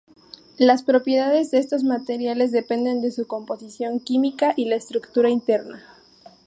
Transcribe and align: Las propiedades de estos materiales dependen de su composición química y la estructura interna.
Las 0.57 0.81
propiedades 0.81 1.51
de 1.51 1.59
estos 1.59 1.83
materiales 1.83 2.51
dependen 2.51 3.01
de 3.01 3.11
su 3.11 3.27
composición 3.27 3.99
química 3.99 4.55
y 4.57 4.65
la 4.65 4.75
estructura 4.75 5.29
interna. 5.29 5.83